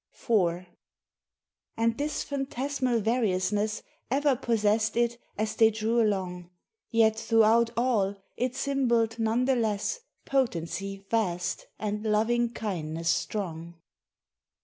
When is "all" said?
7.77-8.15